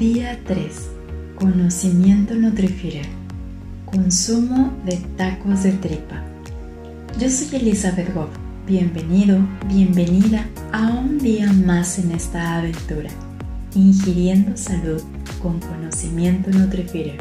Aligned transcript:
Día 0.00 0.40
3. 0.46 0.88
Conocimiento 1.34 2.34
Nutrifier. 2.34 3.04
Consumo 3.84 4.72
de 4.86 4.96
tacos 5.18 5.62
de 5.64 5.72
tripa. 5.72 6.24
Yo 7.18 7.28
soy 7.28 7.58
Elizabeth 7.58 8.14
Goff. 8.14 8.30
Bienvenido, 8.66 9.46
bienvenida 9.68 10.48
a 10.72 10.88
un 10.88 11.18
día 11.18 11.52
más 11.52 11.98
en 11.98 12.12
esta 12.12 12.56
aventura, 12.56 13.10
ingiriendo 13.74 14.56
salud 14.56 15.02
con 15.42 15.60
conocimiento 15.60 16.48
Nutrifier. 16.48 17.18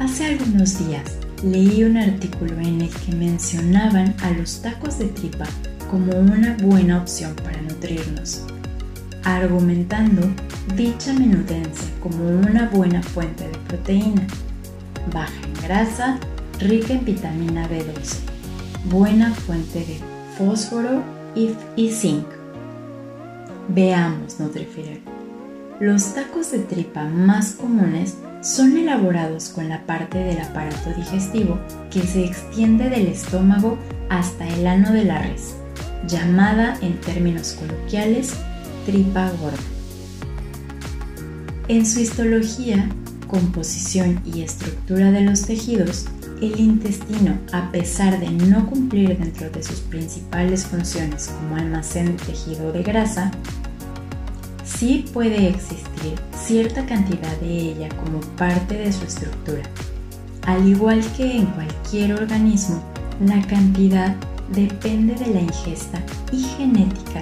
Hace 0.00 0.24
algunos 0.24 0.88
días 0.88 1.18
leí 1.44 1.84
un 1.84 1.98
artículo 1.98 2.58
en 2.60 2.80
el 2.80 2.88
que 2.88 3.14
mencionaban 3.14 4.14
a 4.22 4.30
los 4.30 4.62
tacos 4.62 4.98
de 4.98 5.08
tripa 5.08 5.44
como 5.90 6.18
una 6.18 6.56
buena 6.62 6.96
opción 6.96 7.36
para 7.44 7.60
nutrirnos 7.60 8.46
argumentando 9.24 10.22
dicha 10.76 11.12
menudencia 11.12 11.88
como 12.02 12.28
una 12.28 12.68
buena 12.68 13.02
fuente 13.02 13.48
de 13.48 13.58
proteína, 13.58 14.26
baja 15.12 15.32
en 15.44 15.54
grasa, 15.62 16.18
rica 16.58 16.92
en 16.92 17.04
vitamina 17.04 17.68
B12, 17.68 18.18
buena 18.90 19.32
fuente 19.34 19.80
de 19.80 19.98
fósforo 20.36 21.02
y, 21.34 21.90
zinc. 21.90 22.26
Veamos 23.68 24.40
Nutrifier. 24.40 25.00
Los 25.80 26.14
tacos 26.14 26.50
de 26.50 26.58
tripa 26.60 27.04
más 27.04 27.52
comunes 27.52 28.16
son 28.40 28.76
elaborados 28.76 29.50
con 29.50 29.68
la 29.68 29.82
parte 29.86 30.18
del 30.18 30.40
aparato 30.40 30.92
digestivo 30.96 31.58
que 31.90 32.02
se 32.02 32.24
extiende 32.24 32.88
del 32.88 33.06
estómago 33.06 33.78
hasta 34.08 34.48
el 34.48 34.66
ano 34.66 34.92
de 34.92 35.04
la 35.04 35.22
res, 35.22 35.54
llamada 36.06 36.76
en 36.80 37.00
términos 37.00 37.52
coloquiales 37.52 38.34
tripa 38.88 39.30
gorda. 39.42 39.58
En 41.68 41.84
su 41.84 42.00
histología, 42.00 42.88
composición 43.26 44.22
y 44.24 44.40
estructura 44.40 45.10
de 45.10 45.20
los 45.20 45.42
tejidos, 45.42 46.06
el 46.40 46.58
intestino, 46.58 47.36
a 47.52 47.70
pesar 47.70 48.18
de 48.18 48.30
no 48.30 48.64
cumplir 48.64 49.18
dentro 49.18 49.50
de 49.50 49.62
sus 49.62 49.80
principales 49.80 50.64
funciones 50.64 51.28
como 51.28 51.56
almacén 51.56 52.16
de 52.16 52.24
tejido 52.24 52.72
de 52.72 52.82
grasa, 52.82 53.30
sí 54.64 55.04
puede 55.12 55.48
existir 55.48 56.14
cierta 56.34 56.86
cantidad 56.86 57.36
de 57.40 57.58
ella 57.58 57.90
como 57.90 58.20
parte 58.38 58.74
de 58.74 58.90
su 58.90 59.04
estructura. 59.04 59.64
Al 60.46 60.66
igual 60.66 61.04
que 61.14 61.36
en 61.36 61.44
cualquier 61.48 62.14
organismo, 62.14 62.82
la 63.20 63.46
cantidad 63.48 64.16
depende 64.54 65.14
de 65.14 65.26
la 65.26 65.40
ingesta 65.40 66.02
y 66.32 66.42
genética 66.56 67.20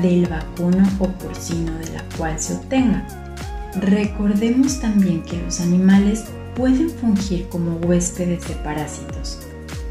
del 0.00 0.26
vacuno 0.26 0.88
o 0.98 1.08
porcino 1.08 1.72
de 1.78 1.90
la 1.92 2.04
cual 2.16 2.38
se 2.38 2.54
obtenga. 2.54 3.06
Recordemos 3.80 4.80
también 4.80 5.22
que 5.22 5.40
los 5.42 5.60
animales 5.60 6.24
pueden 6.54 6.90
fungir 6.90 7.48
como 7.48 7.76
huéspedes 7.76 8.46
de 8.48 8.54
parásitos, 8.56 9.40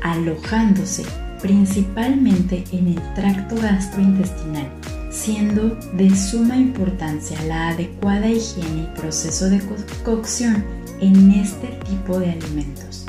alojándose 0.02 1.04
principalmente 1.42 2.64
en 2.72 2.90
el 2.90 3.14
tracto 3.16 3.56
gastrointestinal, 3.56 4.70
siendo 5.10 5.76
de 5.94 6.16
suma 6.16 6.56
importancia 6.56 7.42
la 7.44 7.70
adecuada 7.70 8.28
higiene 8.28 8.84
y 8.84 9.00
proceso 9.00 9.50
de 9.50 9.62
cocción 10.04 10.64
en 11.00 11.32
este 11.32 11.68
tipo 11.90 12.20
de 12.20 12.32
alimentos. 12.32 13.06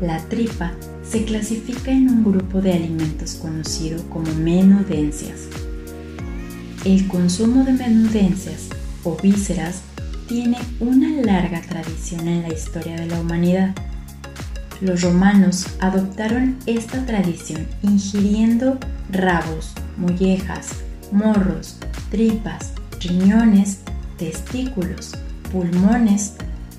La 0.00 0.18
tripa 0.28 0.72
se 1.08 1.24
clasifica 1.24 1.90
en 1.90 2.08
un 2.08 2.24
grupo 2.24 2.60
de 2.60 2.72
alimentos 2.72 3.34
conocido 3.34 4.02
como 4.10 4.32
menudencias. 4.34 5.48
El 6.84 7.06
consumo 7.08 7.64
de 7.64 7.72
menudencias 7.72 8.68
o 9.04 9.16
vísceras 9.22 9.82
tiene 10.26 10.58
una 10.80 11.10
larga 11.22 11.60
tradición 11.60 12.26
en 12.28 12.42
la 12.42 12.52
historia 12.52 12.96
de 12.96 13.06
la 13.06 13.20
humanidad. 13.20 13.74
Los 14.80 15.02
romanos 15.02 15.66
adoptaron 15.80 16.56
esta 16.66 17.04
tradición 17.06 17.66
ingiriendo 17.82 18.78
rabos, 19.10 19.72
mollejas, 19.96 20.70
morros, 21.12 21.78
tripas, 22.10 22.72
riñones, 23.00 23.80
testículos, 24.18 25.12
pulmones, 25.52 26.34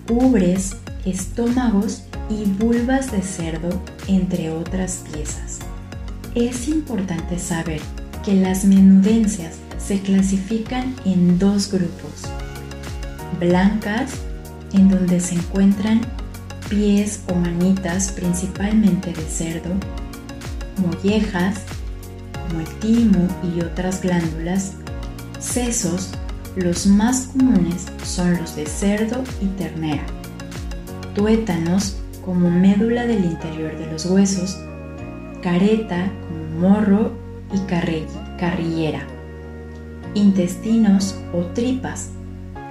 ubres, 0.10 0.76
estómagos 1.06 2.04
y 2.30 2.46
vulvas 2.46 3.12
de 3.12 3.22
cerdo, 3.22 3.70
entre 4.08 4.52
otras 4.52 5.04
piezas. 5.12 5.60
Es 6.34 6.68
importante 6.68 7.40
saber 7.40 7.82
que 8.24 8.34
las 8.34 8.66
menudencias 8.66 9.56
se 9.78 10.02
clasifican 10.02 10.96
en 11.06 11.38
dos 11.38 11.72
grupos. 11.72 12.24
Blancas, 13.40 14.12
en 14.74 14.90
donde 14.90 15.20
se 15.20 15.36
encuentran 15.36 16.02
pies 16.70 17.22
o 17.28 17.36
manitas 17.36 18.12
principalmente 18.12 19.14
de 19.14 19.24
cerdo, 19.24 19.72
mollejas, 20.78 21.60
como 22.48 22.62
el 22.62 22.68
timo 22.80 23.28
y 23.44 23.62
otras 23.62 24.02
glándulas, 24.02 24.74
sesos, 25.40 26.10
los 26.56 26.88
más 26.88 27.28
comunes 27.28 27.86
son 28.04 28.38
los 28.38 28.56
de 28.56 28.66
cerdo 28.66 29.24
y 29.42 29.46
ternera, 29.58 30.06
tuétanos, 31.14 31.98
como 32.26 32.50
médula 32.50 33.06
del 33.06 33.24
interior 33.24 33.78
de 33.78 33.86
los 33.92 34.06
huesos, 34.06 34.60
careta 35.42 36.12
como 36.28 36.70
morro 36.70 37.12
y 37.54 37.60
carrillera, 38.40 39.04
intestinos 40.16 41.16
o 41.34 41.42
tripas, 41.54 42.10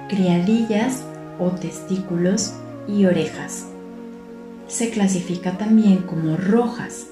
criadillas 0.09 1.03
o 1.39 1.49
testículos 1.51 2.53
y 2.87 3.05
orejas. 3.05 3.67
Se 4.67 4.89
clasifica 4.89 5.57
también 5.57 5.99
como 5.99 6.35
rojas, 6.35 7.07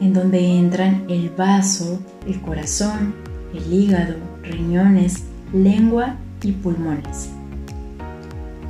en 0.00 0.12
donde 0.12 0.58
entran 0.58 1.04
el 1.08 1.30
vaso, 1.30 2.00
el 2.26 2.40
corazón, 2.40 3.14
el 3.54 3.72
hígado, 3.72 4.16
riñones, 4.42 5.22
lengua 5.52 6.16
y 6.42 6.52
pulmones. 6.52 7.30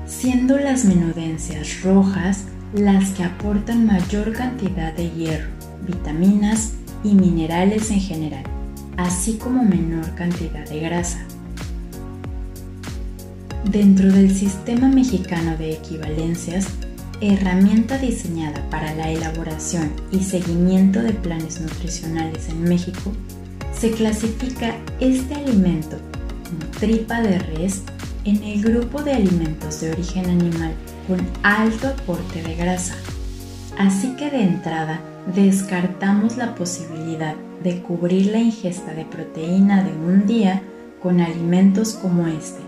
Siendo 0.06 0.58
las 0.58 0.84
menudencias 0.84 1.82
rojas 1.82 2.44
las 2.74 3.10
que 3.10 3.24
aportan 3.24 3.86
mayor 3.86 4.32
cantidad 4.32 4.92
de 4.92 5.10
hierro, 5.10 5.48
vitaminas 5.86 6.72
y 7.04 7.14
minerales 7.14 7.90
en 7.90 8.00
general, 8.00 8.44
así 8.96 9.34
como 9.34 9.62
menor 9.62 10.14
cantidad 10.14 10.68
de 10.68 10.80
grasa. 10.80 11.24
Dentro 13.70 14.12
del 14.12 14.34
sistema 14.34 14.88
mexicano 14.88 15.56
de 15.56 15.72
equivalencias, 15.72 16.66
herramienta 17.20 17.98
diseñada 17.98 18.62
para 18.70 18.94
la 18.94 19.10
elaboración 19.10 19.90
y 20.12 20.20
seguimiento 20.20 21.02
de 21.02 21.12
planes 21.12 21.60
nutricionales 21.60 22.48
en 22.48 22.62
México, 22.64 23.12
se 23.72 23.90
clasifica 23.90 24.74
este 25.00 25.34
alimento 25.34 25.98
como 26.44 26.70
tripa 26.78 27.20
de 27.20 27.38
res 27.38 27.82
en 28.26 28.42
el 28.42 28.60
grupo 28.60 29.02
de 29.02 29.12
alimentos 29.12 29.80
de 29.80 29.92
origen 29.92 30.28
animal 30.28 30.72
con 31.06 31.20
alto 31.44 31.86
aporte 31.86 32.42
de 32.42 32.56
grasa. 32.56 32.96
Así 33.78 34.16
que 34.16 34.30
de 34.30 34.42
entrada 34.42 35.00
descartamos 35.32 36.36
la 36.36 36.56
posibilidad 36.56 37.36
de 37.62 37.80
cubrir 37.82 38.26
la 38.26 38.38
ingesta 38.38 38.94
de 38.94 39.04
proteína 39.04 39.84
de 39.84 39.92
un 39.92 40.26
día 40.26 40.60
con 41.00 41.20
alimentos 41.20 41.94
como 41.94 42.26
este. 42.26 42.60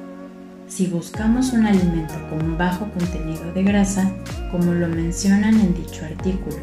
Si 0.69 0.87
buscamos 0.87 1.53
un 1.53 1.67
alimento 1.67 2.15
con 2.31 2.57
bajo 2.57 2.89
contenido 2.93 3.53
de 3.53 3.65
grasa, 3.65 4.13
como 4.53 4.75
lo 4.75 4.87
mencionan 4.87 5.59
en 5.59 5.75
dicho 5.75 6.05
artículo, 6.05 6.59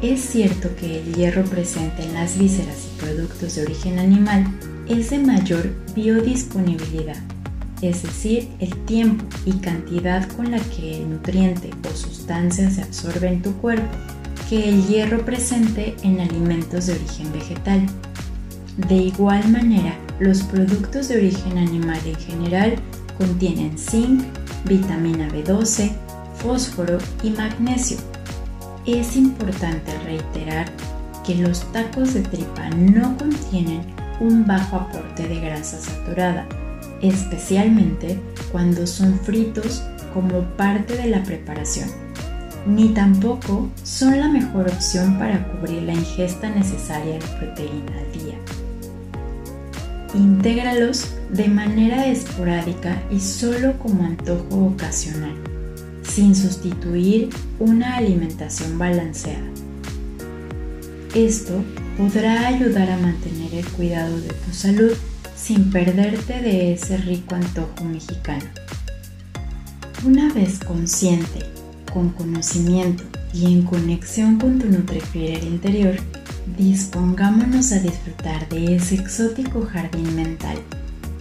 es 0.00 0.20
cierto 0.20 0.74
que 0.76 1.00
el 1.00 1.14
hierro 1.14 1.44
presente 1.44 2.02
en 2.02 2.14
las 2.14 2.38
vísceras 2.38 2.86
y 2.86 3.00
productos 3.00 3.56
de 3.56 3.62
origen 3.62 3.98
animal 3.98 4.46
es 4.88 5.10
de 5.10 5.18
mayor 5.18 5.70
biodisponibilidad 5.94 7.18
es 7.82 8.02
decir, 8.02 8.48
el 8.58 8.74
tiempo 8.84 9.24
y 9.46 9.52
cantidad 9.54 10.28
con 10.32 10.50
la 10.50 10.58
que 10.58 10.98
el 10.98 11.10
nutriente 11.10 11.70
o 11.88 11.96
sustancia 11.96 12.70
se 12.70 12.82
absorbe 12.82 13.28
en 13.28 13.42
tu 13.42 13.52
cuerpo, 13.54 13.88
que 14.48 14.68
el 14.68 14.86
hierro 14.86 15.24
presente 15.24 15.94
en 16.02 16.20
alimentos 16.20 16.86
de 16.86 16.94
origen 16.94 17.32
vegetal. 17.32 17.86
De 18.88 18.96
igual 18.96 19.48
manera, 19.48 19.94
los 20.18 20.42
productos 20.42 21.08
de 21.08 21.16
origen 21.16 21.58
animal 21.58 22.00
en 22.04 22.16
general 22.16 22.74
contienen 23.16 23.78
zinc, 23.78 24.22
vitamina 24.64 25.28
B12, 25.28 25.92
fósforo 26.36 26.98
y 27.22 27.30
magnesio. 27.30 27.98
Es 28.86 29.16
importante 29.16 29.96
reiterar 30.04 30.70
que 31.24 31.34
los 31.36 31.70
tacos 31.72 32.14
de 32.14 32.22
tripa 32.22 32.70
no 32.70 33.16
contienen 33.16 33.82
un 34.20 34.46
bajo 34.46 34.76
aporte 34.76 35.28
de 35.28 35.40
grasa 35.40 35.78
saturada, 35.78 36.46
especialmente 37.02 38.18
cuando 38.52 38.86
son 38.86 39.18
fritos 39.20 39.82
como 40.12 40.42
parte 40.56 40.96
de 40.96 41.06
la 41.06 41.22
preparación, 41.22 41.88
ni 42.66 42.88
tampoco 42.88 43.70
son 43.82 44.18
la 44.20 44.28
mejor 44.28 44.68
opción 44.68 45.18
para 45.18 45.46
cubrir 45.48 45.82
la 45.82 45.94
ingesta 45.94 46.50
necesaria 46.50 47.14
de 47.14 47.26
proteína 47.38 47.92
al 47.98 48.12
día. 48.20 48.34
Intégralos 50.14 51.14
de 51.30 51.48
manera 51.48 52.06
esporádica 52.06 53.00
y 53.10 53.20
solo 53.20 53.78
como 53.78 54.04
antojo 54.04 54.66
ocasional, 54.66 55.34
sin 56.02 56.34
sustituir 56.34 57.30
una 57.60 57.96
alimentación 57.96 58.78
balanceada. 58.78 59.46
Esto 61.14 61.62
podrá 61.96 62.48
ayudar 62.48 62.90
a 62.90 62.96
mantener 62.96 63.54
el 63.54 63.66
cuidado 63.68 64.20
de 64.20 64.28
tu 64.28 64.52
salud 64.52 64.92
sin 65.40 65.70
perderte 65.70 66.40
de 66.40 66.74
ese 66.74 66.98
rico 66.98 67.34
antojo 67.34 67.84
mexicano. 67.84 68.44
Una 70.04 70.32
vez 70.32 70.58
consciente, 70.58 71.40
con 71.92 72.10
conocimiento 72.10 73.04
y 73.32 73.46
en 73.46 73.62
conexión 73.62 74.38
con 74.38 74.58
tu 74.58 74.66
Nutrifier 74.68 75.42
interior, 75.42 75.96
dispongámonos 76.58 77.72
a 77.72 77.78
disfrutar 77.78 78.48
de 78.48 78.76
ese 78.76 78.96
exótico 78.96 79.66
jardín 79.66 80.14
mental, 80.14 80.58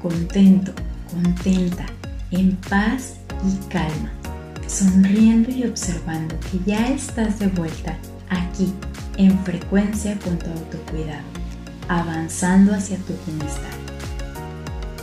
contento, 0.02 0.74
contenta, 1.12 1.86
en 2.32 2.56
paz 2.70 3.16
y 3.48 3.70
calma, 3.70 4.12
sonriendo 4.68 5.50
y 5.50 5.64
observando 5.64 6.36
que 6.52 6.60
ya 6.66 6.90
estás 6.90 7.40
de 7.40 7.48
vuelta 7.48 7.98
aquí, 8.30 8.72
en 9.18 9.38
frecuencia 9.46 10.18
con 10.20 10.38
tu 10.38 10.50
autocuidado, 10.50 11.24
avanzando 11.88 12.74
hacia 12.74 12.98
tu 12.98 13.14
bienestar. 13.26 13.79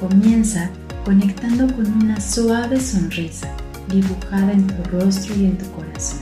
Comienza 0.01 0.69
conectando 1.07 1.67
con 1.75 1.91
una 2.03 2.21
suave 2.21 2.79
sonrisa 2.79 3.49
dibujada 3.89 4.53
en 4.53 4.67
tu 4.67 4.83
rostro 4.91 5.35
y 5.35 5.47
en 5.47 5.57
tu 5.57 5.65
corazón, 5.73 6.21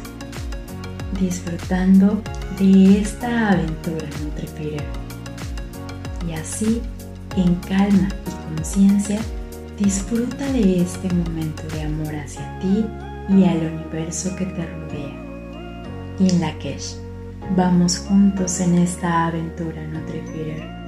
disfrutando 1.20 2.22
de 2.56 3.00
esta 3.00 3.50
aventura 3.50 4.06
Nutrifeeder. 4.22 4.84
Y 6.28 6.34
así, 6.34 6.82
en 7.36 7.56
calma 7.56 8.08
y 8.28 8.54
conciencia, 8.54 9.18
disfruta 9.76 10.44
de 10.52 10.82
este 10.82 11.12
momento 11.12 11.64
de 11.74 11.82
amor 11.82 12.14
hacia 12.14 12.58
ti 12.60 12.86
y 13.28 13.44
al 13.44 13.56
universo 13.56 14.36
que 14.36 14.46
te 14.46 14.66
rodea. 14.66 15.24
In 16.20 16.40
Lakesh, 16.40 16.94
vamos 17.56 17.98
juntos 17.98 18.60
en 18.60 18.76
esta 18.78 19.26
aventura 19.26 19.84
Nutrifeeder. 19.88 20.83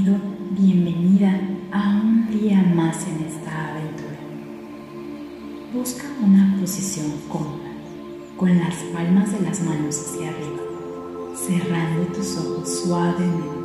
Bienvenida 0.00 1.40
a 1.72 2.00
un 2.00 2.28
día 2.30 2.62
más 2.72 3.04
en 3.08 3.26
esta 3.26 3.70
aventura. 3.70 4.16
Busca 5.74 6.04
una 6.24 6.56
posición 6.60 7.06
cómoda, 7.28 7.72
con 8.36 8.56
las 8.60 8.76
palmas 8.94 9.32
de 9.32 9.40
las 9.40 9.60
manos 9.60 9.98
hacia 9.98 10.28
arriba, 10.28 10.62
cerrando 11.34 12.12
tus 12.12 12.36
ojos 12.36 12.82
suavemente. 12.84 13.58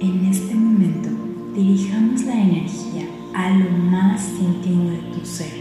En 0.00 0.24
este 0.24 0.56
momento, 0.56 1.08
dirijamos 1.54 2.22
la 2.22 2.34
energía 2.34 3.06
a 3.32 3.50
lo 3.50 3.70
más 3.70 4.30
íntimo 4.40 4.90
de 4.90 4.98
tu 5.14 5.24
ser, 5.24 5.54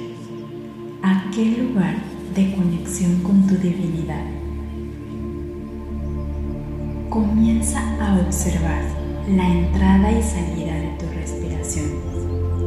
aquel 1.04 1.68
lugar 1.68 1.98
de 2.34 2.56
conexión 2.56 3.22
con 3.22 3.46
tu 3.46 3.54
divinidad. 3.54 4.26
Comienza 7.12 7.80
a 8.04 8.20
observar 8.20 8.97
la 9.28 9.46
entrada 9.46 10.10
y 10.10 10.24
salida 10.24 10.74
de 10.74 10.90
tu 10.98 11.06
respiración, 11.14 11.86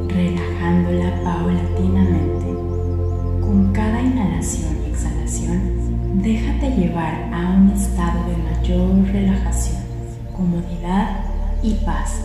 relajándola 0.08 1.22
paulatinamente. 1.24 2.46
Con 3.40 3.72
cada 3.72 4.02
inhalación 4.02 4.76
y 4.84 4.90
exhalación, 4.90 6.22
déjate 6.22 6.76
llevar 6.76 7.30
a 7.32 7.56
un 7.56 7.70
estado 7.70 8.28
de 8.28 8.36
mayor 8.36 9.10
relajación, 9.10 9.82
comodidad 10.36 11.24
y 11.62 11.74
paz. 11.86 12.20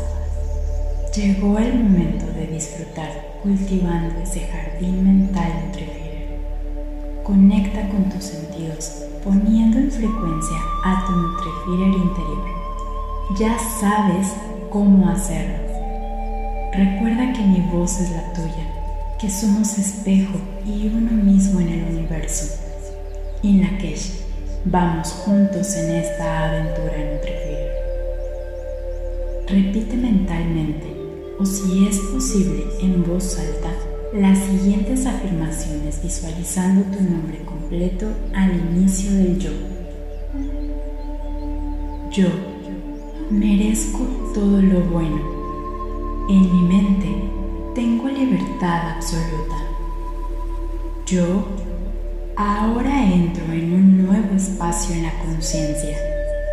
Llegó 1.16 1.58
el 1.58 1.74
momento 1.76 2.26
de 2.34 2.48
disfrutar 2.48 3.40
cultivando 3.42 4.20
ese 4.22 4.42
jardín 4.48 5.02
mental 5.04 5.52
entre 5.66 6.06
Conecta 7.24 7.88
con 7.90 8.10
tus 8.10 8.26
sentidos, 8.26 9.04
poniendo 9.24 9.80
en 9.80 9.90
frecuencia 9.90 10.58
a 10.84 11.06
tu 11.08 11.12
Nutrifier 11.14 12.04
interior. 12.04 12.55
Ya 13.34 13.58
sabes 13.58 14.34
cómo 14.70 15.10
hacerlo. 15.10 15.58
Recuerda 16.74 17.34
que 17.34 17.42
mi 17.42 17.60
voz 17.72 18.00
es 18.00 18.12
la 18.12 18.32
tuya, 18.34 19.18
que 19.20 19.30
somos 19.30 19.80
espejo 19.80 20.38
y 20.64 20.88
uno 20.88 21.12
mismo 21.12 21.60
en 21.60 21.70
el 21.70 21.84
universo. 21.86 22.56
Inakesh, 23.42 24.12
vamos 24.66 25.12
juntos 25.26 25.76
en 25.76 25.96
esta 25.96 26.50
aventura 26.50 26.98
Nutrifier. 27.14 27.72
Repite 29.48 29.98
mentalmente, 29.98 30.88
o 31.40 31.46
si 31.46 31.88
es 31.88 31.98
posible 32.14 32.64
en 32.80 33.04
voz 33.04 33.40
alta, 33.40 33.72
las 34.14 34.38
siguientes 34.38 35.06
afirmaciones 35.08 36.02
visualizando 36.02 36.84
tu 36.96 37.04
nombre 37.04 37.40
completo 37.44 38.06
al 38.36 38.54
inicio 38.54 39.12
del 39.12 39.40
yo. 39.40 39.52
Yo 42.12 42.55
merezco 43.30 44.00
todo 44.34 44.62
lo 44.62 44.82
bueno. 44.82 45.20
En 46.30 46.42
mi 46.42 46.62
mente 46.62 47.08
tengo 47.74 48.08
libertad 48.08 48.92
absoluta. 48.96 49.56
Yo 51.06 51.46
ahora 52.36 53.04
entro 53.04 53.46
en 53.52 53.74
un 53.74 54.06
nuevo 54.06 54.36
espacio 54.36 54.96
en 54.96 55.04
la 55.04 55.20
conciencia, 55.20 55.98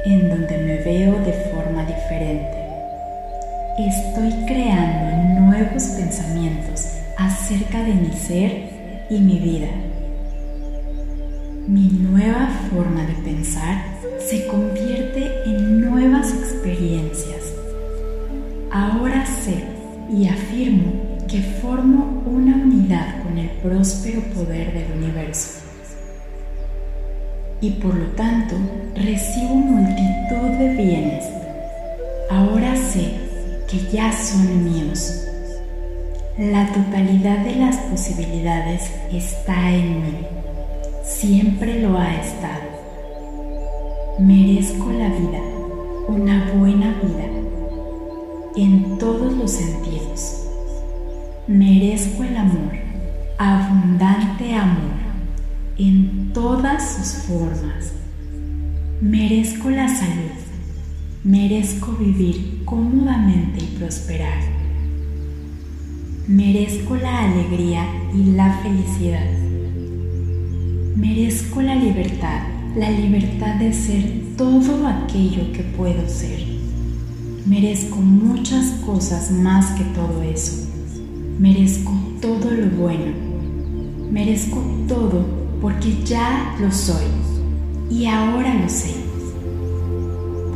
en 0.07 0.29
donde 0.29 0.59
me 0.59 0.77
veo 0.79 1.13
de 1.21 1.33
forma 1.53 1.85
diferente. 1.85 2.59
Estoy 3.79 4.31
creando 4.47 5.41
nuevos 5.41 5.83
pensamientos 5.85 6.87
acerca 7.19 7.83
de 7.83 7.95
mi 7.95 8.13
ser 8.13 9.07
y 9.11 9.19
mi 9.19 9.39
vida. 9.39 9.69
Mi 11.67 11.89
nueva 11.89 12.49
forma 12.71 13.05
de 13.05 13.15
pensar 13.15 13.92
se 14.29 14.47
convierte 14.47 15.43
en 15.45 15.81
nuevas 15.81 16.33
experiencias. 16.33 17.53
Ahora 18.71 19.27
sé 19.27 19.65
y 20.11 20.29
afirmo 20.29 20.93
que 21.29 21.41
formo 21.61 22.23
una 22.27 22.57
unidad 22.57 23.23
con 23.23 23.39
el 23.39 23.51
próspero 23.63 24.21
poder 24.35 24.73
del 24.73 24.99
universo. 24.99 25.61
Y 27.61 27.71
por 27.71 27.95
lo 27.95 28.07
tanto 28.13 28.57
recibo 28.95 29.55
multitud 29.55 30.59
de 30.59 30.75
bienes. 30.75 31.25
Ahora 32.31 32.75
sé 32.77 33.13
que 33.69 33.79
ya 33.93 34.13
son 34.13 34.65
míos 34.65 35.23
la 36.39 36.67
totalidad 36.73 37.45
de 37.45 37.57
las 37.57 37.77
posibilidades 37.77 38.91
está 39.13 39.71
en 39.71 40.03
mí. 40.03 40.27
Siempre 41.05 41.79
lo 41.81 41.99
ha 41.99 42.15
estado. 42.15 42.72
Merezco 44.19 44.91
la 44.93 45.09
vida, 45.09 45.41
una 46.09 46.53
buena 46.55 46.95
vida, 47.03 47.29
en 48.57 48.99
todos 48.99 49.33
los 49.33 49.51
sentidos. 49.51 50.47
Merezco 51.47 52.25
el 52.25 52.37
amor, 52.37 52.73
abundante 53.39 54.55
amor, 54.55 54.93
en 55.79 56.33
todas 56.33 56.97
sus 56.97 57.23
formas. 57.25 57.93
Merezco 59.01 59.71
la 59.71 59.89
salud, 59.89 60.33
merezco 61.25 61.93
vivir 61.93 62.63
cómodamente 62.65 63.65
y 63.65 63.77
prosperar 63.79 64.63
Merezco 66.29 66.95
la 66.95 67.25
alegría 67.25 67.85
y 68.15 68.31
la 68.37 68.59
felicidad. 68.63 69.29
Merezco 70.95 71.61
la 71.61 71.75
libertad, 71.75 72.43
la 72.77 72.91
libertad 72.91 73.57
de 73.57 73.71
ser 73.73 74.23
todo 74.37 74.87
aquello 74.87 75.53
que 75.53 75.63
puedo 75.63 76.09
ser. 76.09 76.43
Merezco 77.47 77.97
muchas 77.97 78.71
cosas 78.87 79.31
más 79.31 79.79
que 79.79 79.85
todo 79.85 80.23
eso. 80.23 80.69
Merezco 81.39 81.93
todo 82.21 82.51
lo 82.51 82.67
bueno. 82.71 83.13
Merezco 84.11 84.63
todo 84.89 85.25
porque 85.61 86.03
ya 86.05 86.57
lo 86.61 86.73
soy 86.73 87.05
y 87.91 88.07
ahora 88.07 88.55
lo 88.55 88.69
sé. 88.69 88.95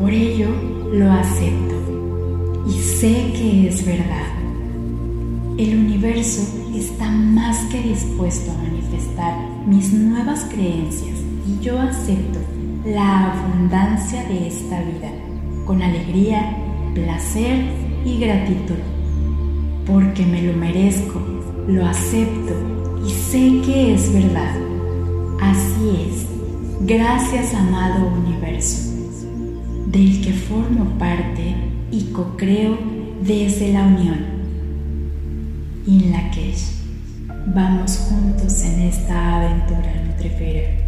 Por 0.00 0.10
ello 0.10 0.48
lo 0.92 1.10
acepto 1.12 2.64
y 2.66 2.72
sé 2.72 3.32
que 3.34 3.68
es 3.68 3.84
verdad. 3.84 4.26
El 5.58 5.78
universo 5.78 6.42
está 6.74 7.10
más 7.10 7.58
que 7.70 7.82
dispuesto 7.82 8.52
a 8.52 8.62
manifestar 8.62 9.34
mis 9.66 9.92
nuevas 9.92 10.44
creencias 10.44 11.15
y 11.46 11.62
yo 11.62 11.78
acepto 11.78 12.38
la 12.84 13.32
abundancia 13.32 14.24
de 14.24 14.48
esta 14.48 14.80
vida 14.82 15.10
con 15.64 15.82
alegría, 15.82 16.56
placer 16.94 17.56
y 18.04 18.18
gratitud, 18.18 18.78
porque 19.86 20.24
me 20.24 20.42
lo 20.42 20.56
merezco, 20.56 21.20
lo 21.66 21.86
acepto 21.86 22.54
y 23.04 23.10
sé 23.10 23.60
que 23.64 23.94
es 23.94 24.12
verdad. 24.12 24.56
Así 25.40 26.08
es, 26.08 26.26
gracias 26.86 27.54
amado 27.54 28.08
universo, 28.08 28.92
del 29.86 30.20
que 30.22 30.32
formo 30.32 30.84
parte 30.98 31.54
y 31.90 32.04
co-creo 32.12 32.78
desde 33.22 33.72
la 33.72 33.82
unión. 33.84 34.36
In 35.86 36.12
Lakesh, 36.12 36.72
vamos 37.54 38.08
juntos 38.08 38.62
en 38.64 38.82
esta 38.82 39.36
aventura 39.36 39.92
nutrifera. 40.06 40.85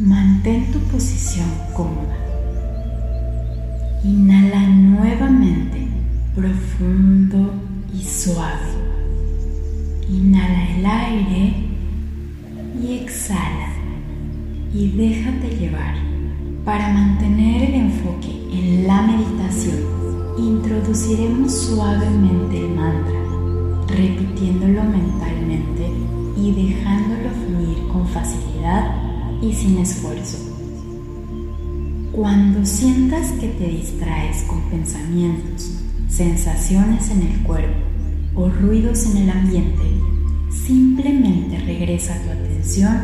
Mantén 0.00 0.72
tu 0.72 0.78
posición 0.88 1.44
cómoda. 1.76 2.16
Inhala 4.02 4.66
nuevamente, 4.66 5.88
profundo 6.34 7.52
y 7.92 8.02
suave. 8.02 8.72
Inhala 10.08 10.70
el 10.74 10.86
aire 10.86 11.54
y 12.82 12.96
exhala 12.96 13.74
y 14.72 14.88
déjate 14.92 15.48
llevar. 15.58 15.94
Para 16.64 16.88
mantener 16.94 17.68
el 17.68 17.74
enfoque 17.74 18.32
en 18.54 18.86
la 18.86 19.02
meditación, 19.02 19.84
introduciremos 20.38 21.52
suavemente 21.52 22.58
el 22.58 22.70
mantra, 22.70 23.20
repitiéndolo 23.86 24.82
mentalmente 24.82 25.92
y 26.38 26.52
dejándolo 26.52 27.28
fluir 27.44 27.86
con 27.88 28.08
facilidad 28.08 28.99
y 29.42 29.52
sin 29.52 29.78
esfuerzo. 29.78 30.38
Cuando 32.12 32.64
sientas 32.66 33.32
que 33.32 33.48
te 33.48 33.68
distraes 33.68 34.42
con 34.42 34.60
pensamientos, 34.68 35.80
sensaciones 36.08 37.10
en 37.10 37.22
el 37.22 37.38
cuerpo 37.44 37.78
o 38.34 38.48
ruidos 38.48 39.06
en 39.06 39.22
el 39.22 39.30
ambiente, 39.30 39.82
simplemente 40.50 41.58
regresa 41.58 42.20
tu 42.22 42.30
atención 42.30 42.98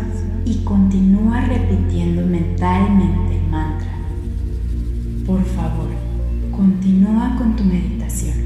y 0.44 0.56
continúa 0.64 1.40
repitiendo 1.42 2.26
mentalmente 2.26 3.36
el 3.36 3.48
mantra. 3.48 3.92
Por 5.24 5.44
favor, 5.44 5.88
continúa 6.50 7.36
con 7.38 7.56
tu 7.56 7.64
meditación. 7.64 8.36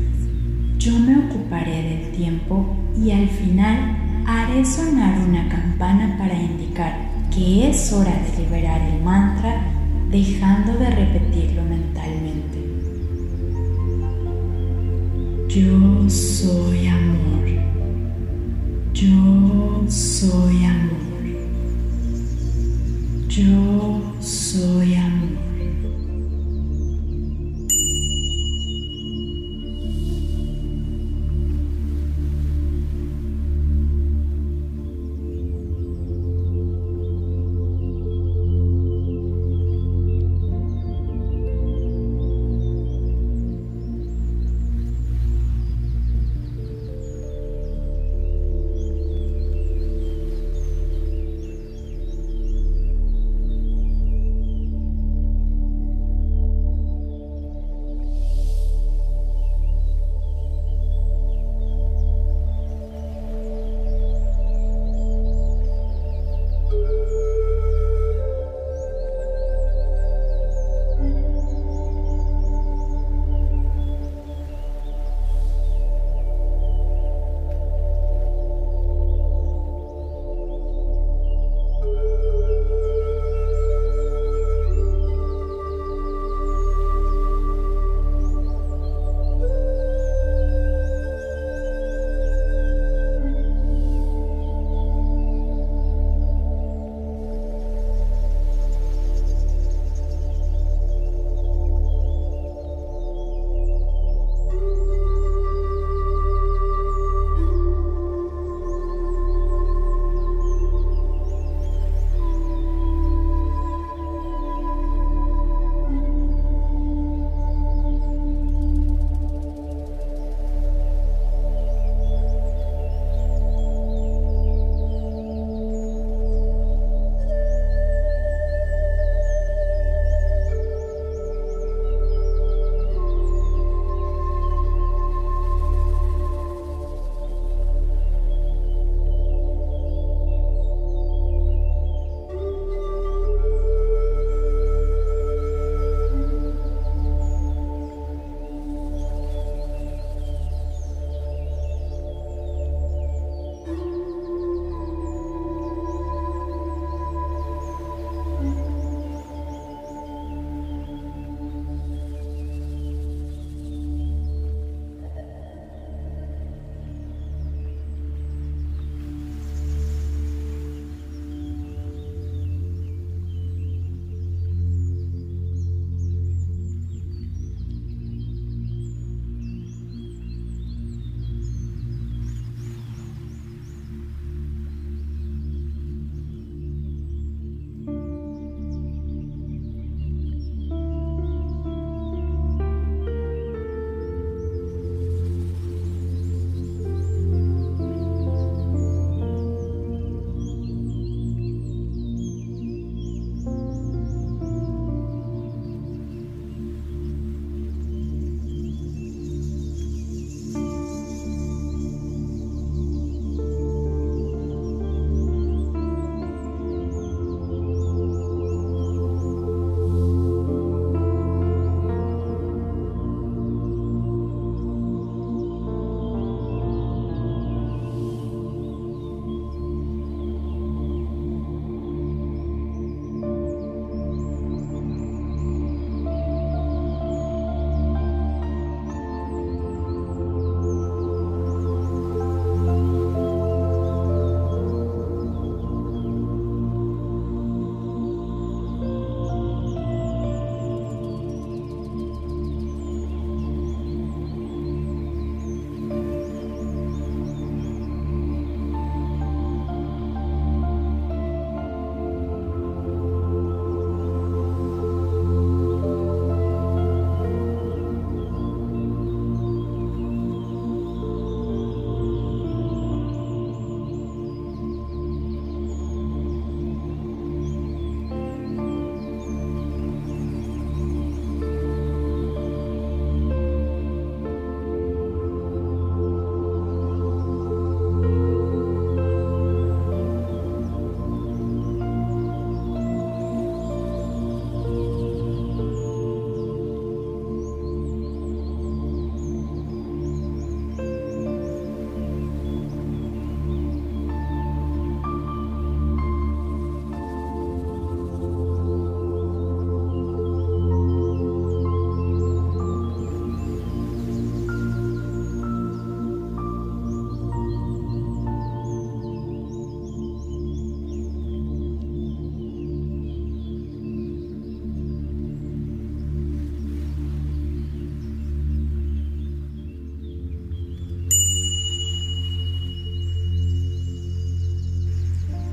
Yo 0.78 0.98
me 0.98 1.26
ocuparé 1.26 1.82
del 1.82 2.12
tiempo 2.12 2.76
y 2.96 3.10
al 3.10 3.28
final 3.28 3.96
haré 4.26 4.64
sonar 4.64 5.18
una 5.26 5.48
campana 5.48 6.16
para 6.18 6.40
indicar 6.40 7.09
que 7.30 7.70
es 7.70 7.92
hora 7.92 8.10
de 8.10 8.42
liberar 8.42 8.80
el 8.80 9.02
mantra 9.02 9.62
dejando 10.10 10.72
de 10.74 10.90
repetirlo 10.90 11.62
mentalmente. 11.62 12.58
Yo 15.48 16.10
soy 16.10 16.86
amor. 16.88 17.46
Yo 18.92 19.84
soy 19.88 20.64
amor. 20.64 21.00
Yo 23.28 24.00
soy 24.20 24.94
amor. 24.94 25.09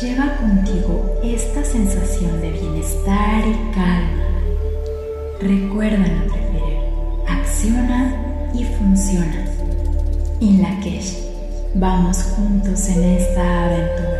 lleva 0.00 0.36
contigo 0.36 1.18
esta 1.24 1.64
sensación 1.64 2.40
de 2.42 2.50
bienestar 2.50 3.44
y 3.46 3.74
calma. 3.74 4.28
Recuerda 5.40 6.06
no 6.06 6.32
preferir, 6.32 6.78
acciona 7.26 8.50
y 8.52 8.64
funciona. 8.64 9.44
En 10.40 10.60
la 10.60 10.78
Vamos 11.74 12.22
juntos 12.22 12.88
en 12.88 13.04
esta 13.04 13.64
aventura. 13.64 14.15